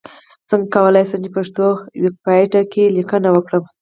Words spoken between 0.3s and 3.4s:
څنګه کولای شم چې پښتو ويکيپېډيا کې ليکنې